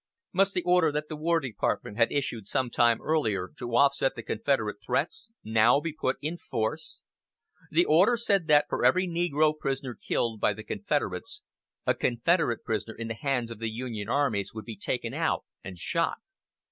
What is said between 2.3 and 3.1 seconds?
some time